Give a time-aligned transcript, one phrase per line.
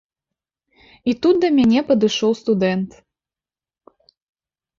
[1.13, 2.91] І тут да мяне падышоў студэнт.